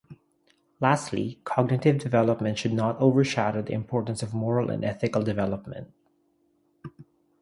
Lastly, 0.79 1.39
cognitive 1.43 1.99
development 1.99 2.57
should 2.57 2.73
not 2.73 2.99
overshadow 2.99 3.61
the 3.61 3.73
importance 3.73 4.23
of 4.23 4.33
moral 4.33 4.71
and 4.71 4.83
ethical 4.83 5.21
development. 5.21 5.93